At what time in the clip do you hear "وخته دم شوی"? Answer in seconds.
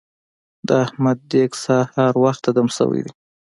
2.23-2.99